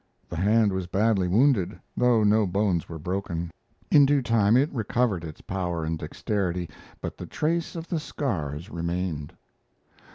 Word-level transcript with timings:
The 0.29 0.35
hand 0.35 0.73
was 0.73 0.87
badly 0.87 1.27
wounded, 1.27 1.79
though 1.95 2.23
no 2.23 2.47
bones 2.47 2.89
were 2.89 2.97
broken. 2.97 3.51
In 3.91 4.03
due 4.07 4.23
time 4.23 4.57
it 4.57 4.73
recovered, 4.73 5.23
its 5.23 5.41
power 5.41 5.85
and 5.85 5.99
dexterity, 5.99 6.67
but 7.01 7.19
the 7.19 7.27
trace 7.27 7.75
of 7.75 7.87
the 7.87 7.99
scars 7.99 8.71
remained. 8.71 9.33